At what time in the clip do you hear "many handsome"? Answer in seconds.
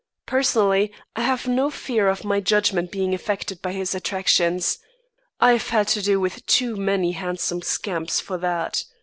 6.75-7.61